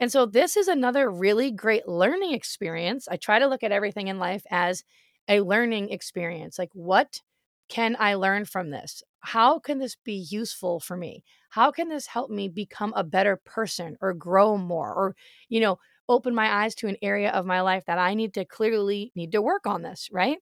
And 0.00 0.10
so 0.10 0.26
this 0.26 0.56
is 0.56 0.68
another 0.68 1.10
really 1.10 1.50
great 1.50 1.86
learning 1.88 2.32
experience. 2.32 3.08
I 3.08 3.16
try 3.16 3.38
to 3.38 3.46
look 3.46 3.62
at 3.62 3.72
everything 3.72 4.08
in 4.08 4.18
life 4.18 4.44
as 4.50 4.84
a 5.28 5.40
learning 5.40 5.90
experience. 5.90 6.58
Like, 6.58 6.70
what 6.74 7.20
can 7.68 7.96
I 7.98 8.14
learn 8.14 8.44
from 8.44 8.70
this? 8.70 9.02
How 9.20 9.58
can 9.58 9.78
this 9.78 9.96
be 10.04 10.14
useful 10.14 10.80
for 10.80 10.96
me? 10.96 11.22
How 11.50 11.70
can 11.70 11.88
this 11.88 12.06
help 12.06 12.30
me 12.30 12.48
become 12.48 12.92
a 12.96 13.04
better 13.04 13.36
person 13.44 13.96
or 14.00 14.12
grow 14.14 14.56
more 14.56 14.92
or, 14.92 15.16
you 15.48 15.60
know, 15.60 15.78
open 16.08 16.34
my 16.34 16.52
eyes 16.64 16.74
to 16.74 16.88
an 16.88 16.96
area 17.00 17.30
of 17.30 17.46
my 17.46 17.60
life 17.60 17.84
that 17.86 17.98
I 17.98 18.14
need 18.14 18.34
to 18.34 18.44
clearly 18.44 19.12
need 19.14 19.32
to 19.32 19.40
work 19.40 19.66
on 19.66 19.82
this, 19.82 20.08
right? 20.12 20.38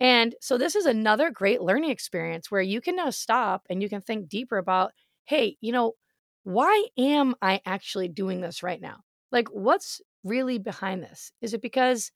And 0.00 0.34
so 0.40 0.56
this 0.56 0.74
is 0.74 0.86
another 0.86 1.30
great 1.30 1.60
learning 1.60 1.90
experience 1.90 2.50
where 2.50 2.62
you 2.62 2.80
can 2.80 2.96
now 2.96 3.10
stop 3.10 3.66
and 3.68 3.82
you 3.82 3.88
can 3.88 4.00
think 4.00 4.28
deeper 4.28 4.56
about, 4.58 4.92
hey, 5.24 5.56
you 5.60 5.72
know, 5.72 5.94
why 6.44 6.86
am 6.96 7.34
I 7.42 7.60
actually 7.66 8.08
doing 8.08 8.40
this 8.40 8.62
right 8.62 8.80
now? 8.80 9.00
Like, 9.30 9.48
what's 9.48 10.00
really 10.24 10.58
behind 10.58 11.02
this? 11.02 11.32
Is 11.40 11.54
it 11.54 11.62
because 11.62 12.10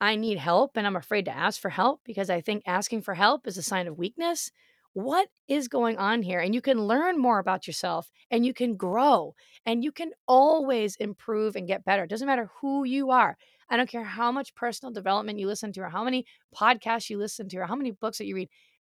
I 0.00 0.16
need 0.16 0.38
help 0.38 0.76
and 0.76 0.84
I'm 0.84 0.96
afraid 0.96 1.26
to 1.26 1.36
ask 1.36 1.60
for 1.60 1.68
help 1.68 2.00
because 2.04 2.28
I 2.28 2.40
think 2.40 2.64
asking 2.66 3.02
for 3.02 3.14
help 3.14 3.46
is 3.46 3.56
a 3.56 3.62
sign 3.62 3.86
of 3.86 3.96
weakness. 3.96 4.50
What 4.94 5.28
is 5.46 5.68
going 5.68 5.96
on 5.96 6.22
here? 6.22 6.40
And 6.40 6.54
you 6.54 6.60
can 6.60 6.86
learn 6.86 7.20
more 7.20 7.38
about 7.38 7.68
yourself 7.68 8.10
and 8.28 8.44
you 8.44 8.52
can 8.52 8.76
grow 8.76 9.34
and 9.64 9.84
you 9.84 9.92
can 9.92 10.10
always 10.26 10.96
improve 10.96 11.54
and 11.54 11.68
get 11.68 11.84
better. 11.84 12.02
It 12.02 12.10
doesn't 12.10 12.26
matter 12.26 12.50
who 12.60 12.82
you 12.82 13.10
are. 13.10 13.36
I 13.70 13.76
don't 13.76 13.88
care 13.88 14.02
how 14.02 14.32
much 14.32 14.56
personal 14.56 14.92
development 14.92 15.38
you 15.38 15.46
listen 15.46 15.72
to 15.74 15.82
or 15.82 15.88
how 15.88 16.02
many 16.02 16.26
podcasts 16.54 17.08
you 17.08 17.16
listen 17.16 17.48
to 17.50 17.58
or 17.58 17.66
how 17.66 17.76
many 17.76 17.92
books 17.92 18.18
that 18.18 18.26
you 18.26 18.34
read. 18.34 18.50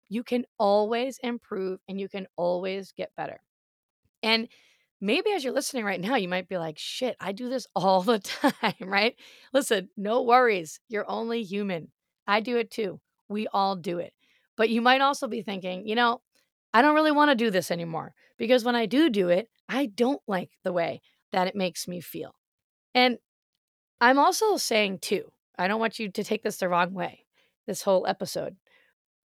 You 0.08 0.24
can 0.24 0.46
always 0.58 1.18
improve 1.22 1.80
and 1.86 2.00
you 2.00 2.08
can 2.08 2.26
always 2.36 2.92
get 2.92 3.10
better. 3.14 3.40
And 4.24 4.48
maybe 5.02 5.30
as 5.32 5.44
you're 5.44 5.52
listening 5.52 5.84
right 5.84 6.00
now, 6.00 6.16
you 6.16 6.28
might 6.28 6.48
be 6.48 6.56
like, 6.56 6.78
shit, 6.78 7.14
I 7.20 7.32
do 7.32 7.48
this 7.50 7.66
all 7.76 8.02
the 8.02 8.18
time, 8.18 8.74
right? 8.80 9.14
Listen, 9.52 9.90
no 9.96 10.22
worries. 10.22 10.80
You're 10.88 11.08
only 11.08 11.44
human. 11.44 11.92
I 12.26 12.40
do 12.40 12.56
it 12.56 12.70
too. 12.70 13.00
We 13.28 13.46
all 13.48 13.76
do 13.76 13.98
it. 13.98 14.14
But 14.56 14.70
you 14.70 14.80
might 14.80 15.02
also 15.02 15.28
be 15.28 15.42
thinking, 15.42 15.86
you 15.86 15.94
know, 15.94 16.22
I 16.72 16.82
don't 16.82 16.94
really 16.94 17.12
want 17.12 17.30
to 17.30 17.36
do 17.36 17.50
this 17.50 17.70
anymore 17.70 18.14
because 18.38 18.64
when 18.64 18.74
I 18.74 18.86
do 18.86 19.10
do 19.10 19.28
it, 19.28 19.48
I 19.68 19.86
don't 19.86 20.22
like 20.26 20.50
the 20.64 20.72
way 20.72 21.02
that 21.32 21.46
it 21.46 21.54
makes 21.54 21.86
me 21.86 22.00
feel. 22.00 22.34
And 22.94 23.18
I'm 24.00 24.18
also 24.18 24.56
saying 24.56 25.00
too, 25.00 25.30
I 25.58 25.68
don't 25.68 25.80
want 25.80 25.98
you 25.98 26.08
to 26.10 26.24
take 26.24 26.42
this 26.42 26.56
the 26.56 26.68
wrong 26.68 26.94
way, 26.94 27.26
this 27.66 27.82
whole 27.82 28.06
episode. 28.06 28.56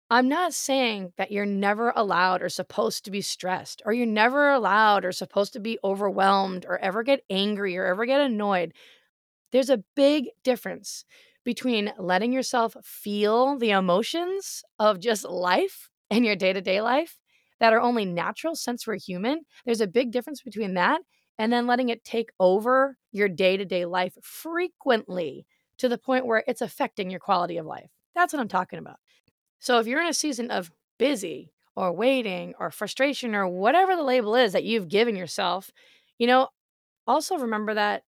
I'm 0.09 0.29
not 0.29 0.53
saying 0.53 1.11
that 1.17 1.31
you're 1.31 1.45
never 1.45 1.91
allowed 1.95 2.41
or 2.41 2.49
supposed 2.49 3.03
to 3.05 3.11
be 3.11 3.21
stressed, 3.21 3.81
or 3.85 3.91
you're 3.91 4.05
never 4.05 4.49
allowed 4.51 5.03
or 5.03 5.11
supposed 5.11 5.53
to 5.53 5.59
be 5.59 5.77
overwhelmed, 5.83 6.65
or 6.67 6.77
ever 6.79 7.03
get 7.03 7.23
angry, 7.29 7.77
or 7.77 7.85
ever 7.85 8.05
get 8.05 8.21
annoyed. 8.21 8.73
There's 9.51 9.69
a 9.69 9.83
big 9.95 10.27
difference 10.43 11.05
between 11.45 11.93
letting 11.99 12.33
yourself 12.33 12.75
feel 12.83 13.57
the 13.57 13.71
emotions 13.71 14.63
of 14.79 14.99
just 14.99 15.25
life 15.25 15.89
and 16.11 16.25
your 16.25 16.35
day 16.35 16.53
to 16.53 16.61
day 16.61 16.81
life 16.81 17.17
that 17.59 17.73
are 17.73 17.81
only 17.81 18.05
natural 18.05 18.55
since 18.55 18.87
we're 18.87 18.97
human. 18.97 19.41
There's 19.65 19.81
a 19.81 19.87
big 19.87 20.11
difference 20.11 20.41
between 20.41 20.75
that 20.75 21.01
and 21.39 21.51
then 21.53 21.67
letting 21.67 21.89
it 21.89 22.03
take 22.03 22.31
over 22.39 22.97
your 23.11 23.29
day 23.29 23.57
to 23.57 23.65
day 23.65 23.85
life 23.85 24.13
frequently 24.23 25.45
to 25.79 25.89
the 25.89 25.97
point 25.97 26.25
where 26.25 26.43
it's 26.47 26.61
affecting 26.61 27.09
your 27.09 27.19
quality 27.19 27.57
of 27.57 27.65
life. 27.65 27.89
That's 28.15 28.33
what 28.33 28.39
I'm 28.41 28.47
talking 28.47 28.79
about. 28.79 28.97
So 29.59 29.79
if 29.79 29.87
you're 29.87 30.01
in 30.01 30.07
a 30.07 30.13
season 30.13 30.51
of 30.51 30.71
busy 30.97 31.51
or 31.75 31.91
waiting 31.91 32.53
or 32.59 32.71
frustration 32.71 33.35
or 33.35 33.47
whatever 33.47 33.95
the 33.95 34.03
label 34.03 34.35
is 34.35 34.53
that 34.53 34.63
you've 34.63 34.87
given 34.87 35.15
yourself, 35.15 35.71
you 36.17 36.27
know, 36.27 36.49
also 37.07 37.37
remember 37.37 37.73
that 37.73 38.03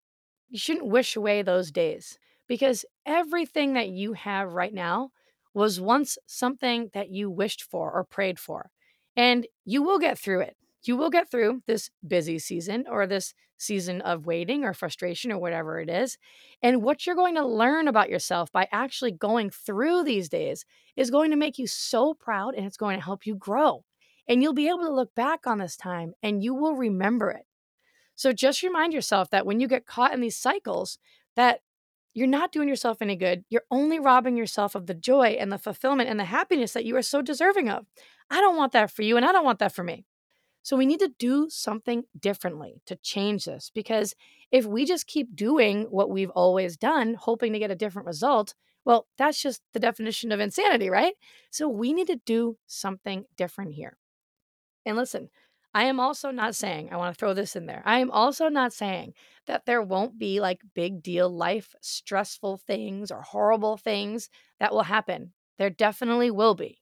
you 0.50 0.60
shouldn't 0.60 0.88
wish 0.88 1.16
away 1.16 1.42
those 1.42 1.72
days 1.72 2.18
because 2.48 2.86
everything 3.06 3.74
that 3.74 3.90
you 3.90 4.14
have 4.14 4.54
right 4.54 4.74
now 4.74 5.12
was 5.54 5.82
once 5.82 6.18
something 6.26 6.90
that 6.94 7.10
you 7.10 7.30
wished 7.30 7.64
for 7.64 7.92
or 7.92 8.04
prayed 8.04 8.40
for. 8.40 8.70
And 9.16 9.48
you 9.66 9.84
will 9.84 10.00
get 10.00 10.18
through 10.18 10.42
it. 10.42 10.56
You 10.84 10.98
will 10.98 11.10
get 11.10 11.30
through 11.30 11.64
this 11.68 11.90
busy 12.08 12.40
season 12.40 12.86
or 12.90 13.06
this 13.06 13.34
season 13.58 14.02
of 14.02 14.26
waiting 14.26 14.64
or 14.64 14.74
frustration 14.74 15.32
or 15.32 15.38
whatever 15.38 15.80
it 15.80 15.90
is. 15.90 16.18
And 16.62 16.82
what 16.82 17.06
you're 17.06 17.16
going 17.16 17.36
to 17.36 17.46
learn 17.46 17.88
about 17.88 18.10
yourself 18.10 18.52
by 18.52 18.68
actually 18.72 19.12
going 19.12 19.50
through 19.50 20.04
these 20.04 20.30
days 20.30 20.66
is 20.96 21.12
going 21.12 21.32
to 21.32 21.38
make 21.38 21.60
you 21.60 21.68
so 21.68 22.14
proud 22.14 22.56
and 22.56 22.66
it's 22.66 22.78
going 22.78 22.98
to 22.98 23.04
help 23.04 23.26
you 23.26 23.36
grow. 23.36 23.84
And 24.28 24.42
you'll 24.42 24.54
be 24.54 24.70
able 24.70 24.86
to 24.86 24.94
look 24.94 25.14
back 25.16 25.46
on 25.46 25.58
this 25.58 25.76
time 25.76 26.14
and 26.24 26.44
you 26.44 26.54
will 26.54 26.76
remember 26.76 27.32
it. 27.32 27.46
So 28.16 28.32
just 28.32 28.64
remind 28.64 28.94
yourself 28.94 29.30
that 29.32 29.46
when 29.46 29.60
you 29.60 29.68
get 29.68 29.86
caught 29.86 30.14
in 30.14 30.22
these 30.22 30.38
cycles, 30.38 31.00
that 31.36 31.62
you're 32.14 32.28
not 32.28 32.52
doing 32.52 32.68
yourself 32.68 33.02
any 33.02 33.16
good. 33.16 33.44
You're 33.50 33.64
only 33.72 34.00
robbing 34.00 34.36
yourself 34.36 34.76
of 34.76 34.88
the 34.88 34.94
joy 34.94 35.38
and 35.40 35.52
the 35.52 35.58
fulfillment 35.58 36.10
and 36.10 36.20
the 36.20 36.26
happiness 36.26 36.74
that 36.74 36.86
you 36.86 36.96
are 36.98 37.02
so 37.02 37.22
deserving 37.22 37.70
of. 37.70 37.86
I 38.30 38.42
don't 38.42 38.58
want 38.58 38.74
that 38.74 38.92
for 38.92 39.04
you, 39.04 39.16
and 39.16 39.26
I 39.26 39.32
don't 39.32 39.46
want 39.46 39.60
that 39.60 39.74
for 39.74 39.84
me. 39.84 40.06
So 40.62 40.78
we 40.78 40.86
need 40.86 41.00
to 41.00 41.14
do 41.18 41.48
something 41.50 42.04
differently 42.20 42.82
to 42.86 42.96
change 42.98 43.46
this 43.46 43.72
because 43.74 44.14
if 44.52 44.66
we 44.66 44.86
just 44.86 45.08
keep 45.08 45.36
doing 45.36 45.84
what 45.90 46.10
we've 46.10 46.30
always 46.32 46.78
done, 46.78 47.16
hoping 47.16 47.54
to 47.54 47.60
get 47.60 47.72
a 47.72 47.76
different 47.76 48.08
result, 48.08 48.56
well, 48.86 49.08
that's 49.18 49.42
just 49.42 49.62
the 49.74 49.80
definition 49.80 50.32
of 50.32 50.40
insanity, 50.40 50.90
right? 50.90 51.14
So 51.52 51.68
we 51.68 51.94
need 51.94 52.08
to 52.08 52.20
do 52.26 52.58
something 52.68 53.26
different 53.38 53.74
here. 53.74 53.98
And 54.86 54.98
listen, 54.98 55.30
I 55.74 55.84
am 55.84 56.00
also 56.00 56.32
not 56.32 56.56
saying, 56.56 56.90
I 56.92 56.98
want 56.98 57.14
to 57.14 57.20
throw 57.20 57.34
this 57.34 57.56
in 57.56 57.68
there. 57.68 57.84
I 57.86 58.00
am 58.00 58.10
also 58.10 58.50
not 58.50 58.74
saying 58.74 59.14
that 59.46 59.66
there 59.66 59.82
won't 59.82 60.18
be 60.18 60.40
like 60.40 60.62
big 60.74 61.04
deal 61.04 61.30
life 61.30 61.76
stressful 61.82 62.58
things 62.58 63.12
or 63.12 63.22
horrible 63.22 63.78
things 63.78 64.30
that 64.60 64.74
will 64.74 64.84
happen. 64.84 65.34
There 65.60 65.70
definitely 65.70 66.32
will 66.32 66.56
be. 66.56 66.82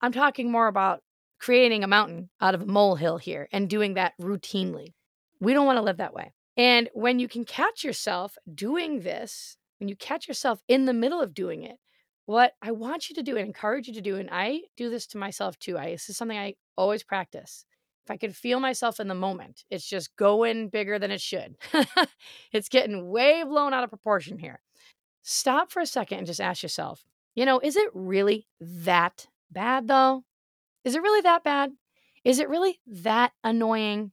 I'm 0.00 0.12
talking 0.12 0.50
more 0.50 0.68
about 0.68 1.02
creating 1.38 1.84
a 1.84 1.88
mountain 1.88 2.30
out 2.40 2.54
of 2.54 2.62
a 2.62 2.66
molehill 2.66 3.18
here 3.18 3.48
and 3.52 3.68
doing 3.68 3.94
that 3.94 4.14
routinely. 4.20 4.94
We 5.40 5.52
don't 5.52 5.66
want 5.66 5.76
to 5.76 5.82
live 5.82 5.98
that 5.98 6.14
way. 6.14 6.32
And 6.56 6.88
when 6.94 7.18
you 7.18 7.28
can 7.28 7.44
catch 7.44 7.84
yourself 7.84 8.36
doing 8.52 9.00
this, 9.00 9.56
when 9.78 9.88
you 9.88 9.96
catch 9.96 10.26
yourself 10.26 10.60
in 10.68 10.86
the 10.86 10.94
middle 10.94 11.20
of 11.20 11.34
doing 11.34 11.62
it, 11.62 11.76
what 12.24 12.52
I 12.60 12.72
want 12.72 13.08
you 13.08 13.14
to 13.16 13.22
do 13.22 13.36
and 13.36 13.46
encourage 13.46 13.86
you 13.86 13.94
to 13.94 14.00
do, 14.00 14.16
and 14.16 14.28
I 14.32 14.62
do 14.76 14.90
this 14.90 15.06
to 15.08 15.18
myself 15.18 15.58
too. 15.58 15.78
I 15.78 15.90
this 15.90 16.08
is 16.08 16.16
something 16.16 16.38
I 16.38 16.54
always 16.76 17.02
practice. 17.02 17.64
If 18.04 18.10
I 18.10 18.16
can 18.16 18.32
feel 18.32 18.60
myself 18.60 19.00
in 19.00 19.08
the 19.08 19.14
moment, 19.14 19.64
it's 19.70 19.86
just 19.86 20.14
going 20.16 20.68
bigger 20.68 20.98
than 20.98 21.10
it 21.10 21.20
should. 21.20 21.56
it's 22.52 22.68
getting 22.68 23.08
way 23.08 23.42
blown 23.42 23.74
out 23.74 23.84
of 23.84 23.90
proportion 23.90 24.38
here. 24.38 24.60
Stop 25.22 25.70
for 25.72 25.80
a 25.80 25.86
second 25.86 26.18
and 26.18 26.26
just 26.26 26.40
ask 26.40 26.62
yourself, 26.62 27.04
you 27.34 27.44
know, 27.44 27.58
is 27.60 27.76
it 27.76 27.90
really 27.94 28.46
that 28.60 29.26
bad 29.50 29.88
though? 29.88 30.24
Is 30.86 30.94
it 30.94 31.02
really 31.02 31.20
that 31.22 31.42
bad? 31.42 31.72
Is 32.24 32.38
it 32.38 32.48
really 32.48 32.78
that 32.86 33.32
annoying? 33.42 34.12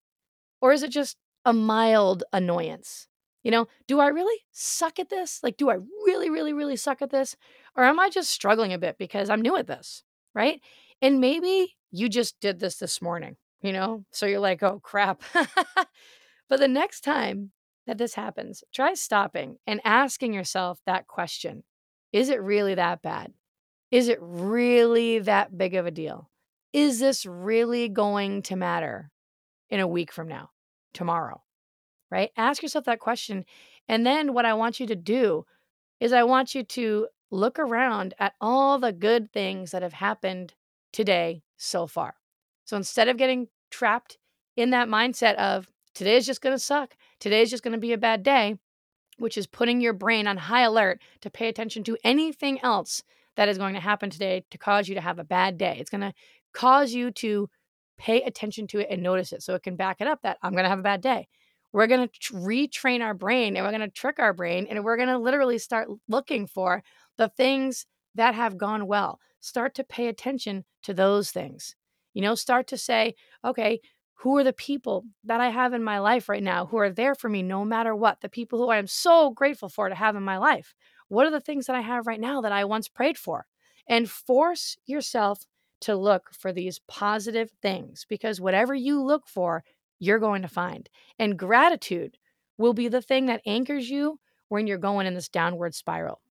Or 0.60 0.74
is 0.74 0.82
it 0.82 0.90
just 0.90 1.18
a 1.46 1.54
mild 1.54 2.24
annoyance? 2.34 3.08
You 3.44 3.52
know, 3.52 3.68
do 3.88 4.00
I 4.00 4.08
really 4.08 4.40
suck 4.52 4.98
at 4.98 5.10
this? 5.10 5.40
Like, 5.44 5.56
do 5.56 5.70
I 5.70 5.76
really, 6.04 6.32
really, 6.32 6.52
really 6.52 6.76
suck 6.76 7.04
at 7.04 7.12
this? 7.12 7.36
Or 7.78 7.84
am 7.84 8.00
I 8.00 8.10
just 8.10 8.32
struggling 8.32 8.74
a 8.74 8.80
bit 8.80 8.98
because 8.98 9.30
I'm 9.30 9.42
new 9.42 9.56
at 9.56 9.68
this? 9.68 10.02
Right. 10.34 10.62
And 11.00 11.22
maybe 11.22 11.76
you 11.92 12.10
just 12.10 12.40
did 12.40 12.60
this 12.60 12.78
this 12.78 13.04
morning, 13.04 13.36
you 13.62 13.72
know? 13.72 14.04
So 14.12 14.26
you're 14.26 14.40
like, 14.40 14.64
oh 14.64 14.80
crap. 14.82 15.22
but 16.50 16.60
the 16.60 16.68
next 16.68 17.02
time 17.02 17.52
that 17.86 18.00
this 18.00 18.16
happens, 18.16 18.64
try 18.74 18.96
stopping 18.96 19.58
and 19.68 19.80
asking 19.84 20.34
yourself 20.34 20.80
that 20.88 21.06
question 21.06 21.66
Is 22.12 22.30
it 22.30 22.42
really 22.42 22.74
that 22.74 23.04
bad? 23.04 23.32
Is 23.92 24.08
it 24.08 24.18
really 24.22 25.20
that 25.20 25.56
big 25.56 25.76
of 25.76 25.86
a 25.86 25.92
deal? 25.92 26.32
Is 26.74 27.00
this 27.00 27.26
really 27.26 27.88
going 27.88 28.42
to 28.44 28.56
matter 28.56 29.12
in 29.70 29.80
a 29.80 29.88
week 29.88 30.12
from 30.12 30.28
now, 30.28 30.50
tomorrow? 30.94 31.42
Right? 32.12 32.32
Ask 32.36 32.62
yourself 32.62 32.86
that 32.86 33.00
question. 33.00 33.46
And 33.88 34.06
then 34.06 34.34
what 34.34 34.46
I 34.46 34.54
want 34.54 34.80
you 34.80 34.88
to 34.88 34.96
do 34.96 35.46
is 36.00 36.12
I 36.12 36.24
want 36.24 36.54
you 36.54 36.64
to 36.64 37.08
look 37.32 37.58
around 37.58 38.14
at 38.20 38.34
all 38.42 38.78
the 38.78 38.92
good 38.92 39.32
things 39.32 39.72
that 39.72 39.82
have 39.82 39.94
happened 39.94 40.54
today 40.92 41.42
so 41.58 41.88
far. 41.88 42.16
So 42.66 42.78
instead 42.78 43.08
of 43.08 43.18
getting 43.18 43.48
trapped 43.72 44.18
in 44.56 44.70
that 44.70 44.88
mindset 44.88 45.36
of 45.36 45.68
today 45.96 46.18
is 46.18 46.26
just 46.26 46.42
going 46.42 46.56
to 46.56 46.60
suck, 46.60 46.96
today 47.20 47.42
is 47.42 47.50
just 47.50 47.64
going 47.64 47.74
to 47.74 47.80
be 47.80 47.94
a 47.94 47.98
bad 47.98 48.24
day, 48.24 48.58
which 49.18 49.38
is 49.38 49.48
putting 49.48 49.82
your 49.82 49.94
brain 49.94 50.28
on 50.28 50.38
high 50.38 50.62
alert 50.62 51.02
to 51.22 51.30
pay 51.30 51.48
attention 51.48 51.84
to 51.86 51.98
anything 52.04 52.62
else 52.62 53.04
that 53.36 53.50
is 53.50 53.58
going 53.58 53.74
to 53.74 53.80
happen 53.80 54.10
today 54.10 54.46
to 54.52 54.58
cause 54.58 54.88
you 54.88 54.96
to 54.96 55.02
have 55.02 55.18
a 55.18 55.24
bad 55.24 55.58
day. 55.58 55.78
It's 55.80 55.90
going 55.90 56.02
to 56.02 56.14
cause 56.54 56.94
you 56.94 57.12
to 57.12 57.50
pay 57.98 58.22
attention 58.22 58.68
to 58.68 58.80
it 58.80 58.88
and 58.90 59.02
notice 59.02 59.34
it 59.34 59.44
so 59.44 59.56
it 59.56 59.64
can 59.64 59.76
back 59.76 59.98
it 60.00 60.08
up 60.08 60.22
that 60.24 60.38
I'm 60.42 60.54
going 60.54 60.64
to 60.64 60.70
have 60.70 60.80
a 60.80 60.84
bad 60.84 61.02
day. 61.02 61.28
We're 61.72 61.88
going 61.88 62.08
to 62.08 62.34
retrain 62.34 63.02
our 63.02 63.14
brain 63.14 63.56
and 63.56 63.66
we're 63.66 63.72
going 63.72 63.82
to 63.82 63.90
trick 63.90 64.20
our 64.20 64.34
brain 64.34 64.68
and 64.70 64.84
we're 64.84 64.98
going 64.98 65.10
to 65.10 65.18
literally 65.18 65.58
start 65.58 65.88
looking 66.08 66.46
for 66.46 66.84
the 67.18 67.30
things 67.30 67.86
that 68.16 68.36
have 68.36 68.58
gone 68.58 68.88
well. 68.88 69.20
Start 69.40 69.76
to 69.76 69.84
pay 69.84 70.08
attention 70.08 70.66
to 70.84 70.94
those 70.94 71.32
things. 71.32 71.76
You 72.14 72.22
know, 72.22 72.36
start 72.36 72.68
to 72.68 72.78
say, 72.78 73.16
okay, 73.44 73.80
who 74.16 74.38
are 74.38 74.44
the 74.44 74.54
people 74.54 75.04
that 75.26 75.42
I 75.42 75.50
have 75.50 75.74
in 75.74 75.84
my 75.84 76.00
life 76.00 76.30
right 76.30 76.44
now 76.44 76.68
who 76.68 76.78
are 76.78 76.90
there 76.90 77.16
for 77.16 77.28
me 77.28 77.42
no 77.42 77.66
matter 77.66 77.96
what? 77.96 78.22
The 78.22 78.30
people 78.30 78.60
who 78.60 78.70
I 78.70 78.78
am 78.78 78.88
so 78.88 79.32
grateful 79.32 79.68
for 79.68 79.90
to 79.90 79.96
have 79.96 80.16
in 80.16 80.24
my 80.24 80.38
life. 80.38 80.74
What 81.10 81.26
are 81.26 81.32
the 81.32 81.42
things 81.42 81.66
that 81.66 81.76
I 81.76 81.82
have 81.82 82.08
right 82.08 82.20
now 82.20 82.42
that 82.42 82.52
I 82.52 82.66
once 82.66 82.88
prayed 82.88 83.18
for? 83.18 83.46
And 83.88 84.10
force 84.10 84.78
yourself 84.86 85.46
to 85.84 85.96
look 85.96 86.30
for 86.34 86.52
these 86.52 86.80
positive 86.88 87.52
things 87.62 88.06
because 88.10 88.42
whatever 88.42 88.74
you 88.74 89.02
look 89.02 89.28
for, 89.28 89.64
you're 90.00 90.20
going 90.20 90.42
to 90.42 90.48
find. 90.48 90.90
And 91.18 91.40
gratitude 91.40 92.18
will 92.58 92.74
be 92.74 92.88
the 92.88 93.02
thing 93.02 93.28
that 93.28 93.42
anchors 93.46 93.90
you 93.90 94.20
when 94.50 94.68
you're 94.68 94.78
going 94.78 95.08
in 95.08 95.14
this 95.14 95.30
downward 95.30 95.76
spiral. 95.76 96.22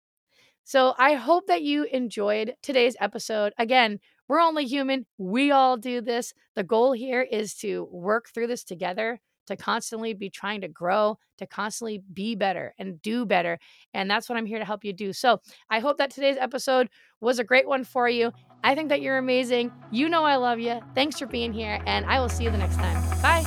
So 0.64 0.94
I 0.98 1.14
hope 1.14 1.46
that 1.46 1.62
you 1.62 1.84
enjoyed 1.84 2.54
today's 2.62 2.96
episode. 3.00 3.52
Again, 3.58 3.98
we're 4.28 4.40
only 4.40 4.64
human. 4.64 5.06
We 5.18 5.50
all 5.50 5.76
do 5.76 6.00
this. 6.00 6.32
The 6.54 6.62
goal 6.62 6.92
here 6.92 7.22
is 7.22 7.54
to 7.56 7.88
work 7.90 8.28
through 8.32 8.46
this 8.46 8.62
together 8.62 9.20
to 9.46 9.56
constantly 9.56 10.14
be 10.14 10.30
trying 10.30 10.60
to 10.60 10.68
grow, 10.68 11.18
to 11.38 11.46
constantly 11.46 12.02
be 12.12 12.34
better 12.34 12.74
and 12.78 13.00
do 13.02 13.26
better. 13.26 13.58
And 13.94 14.10
that's 14.10 14.28
what 14.28 14.38
I'm 14.38 14.46
here 14.46 14.58
to 14.58 14.64
help 14.64 14.84
you 14.84 14.92
do. 14.92 15.12
So 15.12 15.40
I 15.70 15.80
hope 15.80 15.98
that 15.98 16.10
today's 16.10 16.36
episode 16.38 16.88
was 17.20 17.38
a 17.38 17.44
great 17.44 17.66
one 17.66 17.84
for 17.84 18.08
you. 18.08 18.32
I 18.64 18.74
think 18.74 18.88
that 18.90 19.02
you're 19.02 19.18
amazing. 19.18 19.72
You 19.90 20.08
know 20.08 20.24
I 20.24 20.36
love 20.36 20.60
you. 20.60 20.80
Thanks 20.94 21.18
for 21.18 21.26
being 21.26 21.52
here, 21.52 21.80
and 21.86 22.06
I 22.06 22.20
will 22.20 22.28
see 22.28 22.44
you 22.44 22.50
the 22.50 22.58
next 22.58 22.76
time. 22.76 23.02
Bye. 23.20 23.42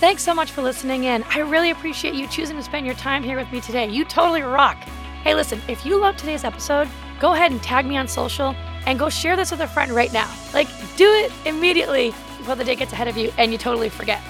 Thanks 0.00 0.22
so 0.22 0.34
much 0.34 0.50
for 0.52 0.62
listening 0.62 1.04
in. 1.04 1.24
I 1.24 1.40
really 1.40 1.70
appreciate 1.70 2.14
you 2.14 2.28
choosing 2.28 2.56
to 2.56 2.62
spend 2.62 2.86
your 2.86 2.94
time 2.94 3.22
here 3.22 3.36
with 3.36 3.50
me 3.50 3.60
today. 3.60 3.88
You 3.88 4.04
totally 4.04 4.42
rock. 4.42 4.76
Hey, 5.24 5.34
listen, 5.34 5.60
if 5.66 5.84
you 5.84 5.98
love 5.98 6.16
today's 6.16 6.44
episode, 6.44 6.88
go 7.20 7.34
ahead 7.34 7.50
and 7.50 7.62
tag 7.62 7.84
me 7.84 7.96
on 7.96 8.06
social 8.06 8.54
and 8.86 8.98
go 8.98 9.08
share 9.08 9.36
this 9.36 9.50
with 9.50 9.60
a 9.60 9.66
friend 9.66 9.90
right 9.90 10.12
now. 10.12 10.32
Like, 10.54 10.68
do 10.96 11.10
it 11.10 11.32
immediately 11.44 12.10
before 12.38 12.54
the 12.54 12.64
day 12.64 12.76
gets 12.76 12.92
ahead 12.92 13.08
of 13.08 13.16
you 13.16 13.32
and 13.38 13.50
you 13.50 13.58
totally 13.58 13.88
forget. 13.88 14.22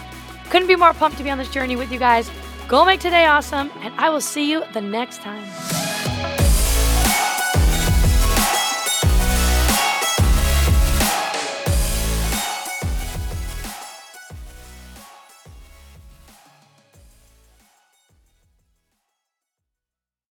Couldn't 0.50 0.68
be 0.68 0.76
more 0.76 0.94
pumped 0.94 1.18
to 1.18 1.24
be 1.24 1.30
on 1.30 1.38
this 1.38 1.50
journey 1.50 1.76
with 1.76 1.92
you 1.92 1.98
guys. 1.98 2.30
Go 2.68 2.84
make 2.84 3.00
today 3.00 3.26
awesome, 3.26 3.70
and 3.80 3.94
I 3.96 4.10
will 4.10 4.20
see 4.20 4.50
you 4.50 4.64
the 4.72 4.80
next 4.80 5.20
time. 5.20 5.77